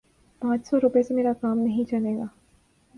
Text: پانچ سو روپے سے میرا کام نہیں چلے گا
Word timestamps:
پانچ 0.41 0.61
سو 0.67 0.75
روپے 0.79 1.01
سے 1.03 1.13
میرا 1.13 1.33
کام 1.41 1.57
نہیں 1.59 1.89
چلے 1.91 2.17
گا 2.17 2.25